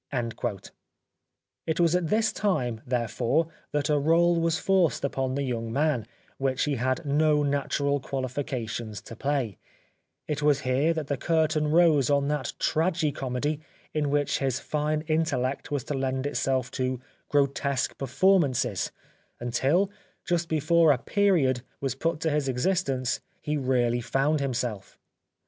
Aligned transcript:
It 1.67 1.79
was 1.79 1.95
at 1.95 2.07
this 2.07 2.33
time, 2.33 2.81
therefore, 2.87 3.49
that 3.71 3.87
a 3.87 3.99
role 3.99 4.39
was 4.41 4.57
forced 4.57 5.03
upon 5.05 5.35
the 5.35 5.43
young 5.43 5.71
man, 5.71 6.07
which 6.39 6.63
he 6.63 6.77
had 6.77 7.05
no 7.05 7.43
natural 7.43 7.99
qualifications 7.99 8.99
to 9.01 9.15
play; 9.15 9.59
it 10.27 10.41
was 10.41 10.61
here 10.61 10.91
that 10.95 11.05
the 11.05 11.17
curtain 11.17 11.67
rose 11.69 12.09
on 12.09 12.29
that 12.29 12.53
tragi 12.57 13.11
comedy 13.11 13.59
in 13.93 14.09
which 14.09 14.39
his 14.39 14.59
fine 14.59 15.01
intellect 15.01 15.69
was 15.69 15.83
to 15.83 15.93
lend 15.93 16.25
itself 16.25 16.71
to 16.71 16.99
grotesque 17.29 17.95
performances 17.99 18.91
until, 19.39 19.91
just 20.25 20.49
before 20.49 20.91
a 20.91 20.97
period 20.97 21.61
was 21.79 21.93
put 21.93 22.19
to 22.21 22.31
his 22.31 22.47
existence, 22.49 23.19
he 23.39 23.55
really 23.55 24.01
found 24.01 24.39
himself. 24.39 24.97